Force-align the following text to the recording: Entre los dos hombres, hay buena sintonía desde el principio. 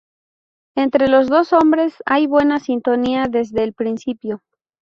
Entre 0.75 1.07
los 1.09 1.27
dos 1.29 1.53
hombres, 1.53 1.93
hay 2.07 2.25
buena 2.25 2.59
sintonía 2.59 3.27
desde 3.29 3.63
el 3.63 3.73
principio. 3.73 4.41